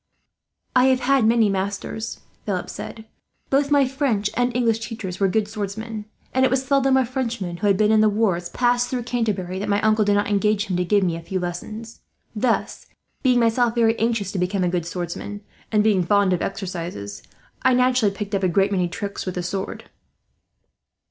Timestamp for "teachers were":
4.79-5.27